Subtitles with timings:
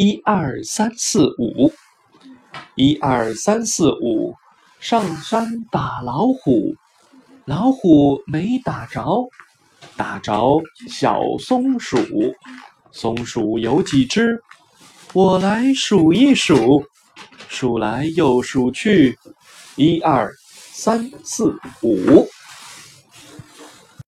[0.00, 1.72] 一二三四五
[2.76, 4.32] 一二三四五
[4.78, 6.76] 上山打老虎
[7.46, 9.28] 老虎没打着
[9.96, 11.98] 打着小松鼠。
[12.92, 14.40] 松鼠有几只？
[15.14, 16.84] 我来数一数
[17.48, 19.18] 数来又数去
[19.74, 20.32] 一二
[20.70, 22.24] 三四五